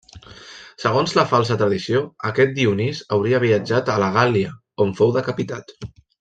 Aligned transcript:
Segons 0.83 1.11
la 1.17 1.25
falsa 1.33 1.57
tradició, 1.59 2.01
aquest 2.31 2.55
Dionís 2.55 3.03
hauria 3.19 3.43
viatjat 3.45 3.93
a 3.97 3.99
la 4.05 4.09
Gàl·lia, 4.19 4.57
on 4.87 4.97
fou 5.03 5.15
decapitat. 5.21 5.77